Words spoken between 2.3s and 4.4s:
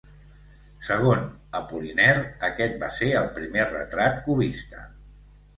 aquest va ser el "primer retrat